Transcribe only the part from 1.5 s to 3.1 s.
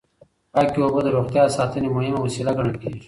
ساتنې مهمه وسیله ګڼل کېږي.